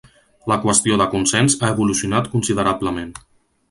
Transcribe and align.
La 0.51 0.57
qüestió 0.63 0.97
de 1.03 1.07
consens 1.13 1.59
ha 1.61 1.71
evolucionat 1.77 2.35
considerablement. 2.37 3.19